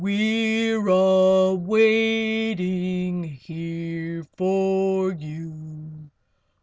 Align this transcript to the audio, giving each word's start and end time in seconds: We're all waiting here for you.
We're 0.01 0.89
all 0.89 1.57
waiting 1.59 3.23
here 3.23 4.25
for 4.35 5.11
you. 5.11 6.09